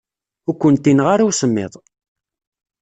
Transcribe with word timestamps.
Ur 0.49 0.55
kent-ineɣɣ 0.55 1.07
ara 1.13 1.29
usemmiḍ. 1.29 1.73